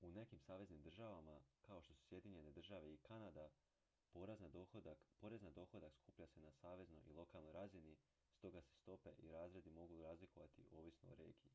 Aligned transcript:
u 0.00 0.10
nekim 0.12 0.40
saveznim 0.40 0.82
državama 0.82 1.40
kao 1.62 1.82
što 1.82 1.94
su 1.94 2.04
sjedinjene 2.06 2.52
države 2.52 2.94
i 2.94 2.96
kanada 2.96 3.48
porez 4.10 4.40
na 4.40 4.48
dohodak 4.48 5.94
skuplja 5.96 6.26
se 6.28 6.40
na 6.40 6.50
saveznoj 6.52 7.02
i 7.06 7.12
lokalnoj 7.12 7.52
razini 7.52 7.96
stoga 8.32 8.62
se 8.62 8.74
stope 8.74 9.12
i 9.18 9.28
razredi 9.30 9.70
mogu 9.70 10.02
razlikovati 10.02 10.68
ovisno 10.70 11.12
o 11.12 11.16
regiji 11.16 11.52